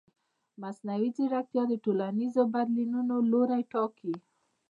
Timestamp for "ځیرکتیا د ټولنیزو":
1.15-2.41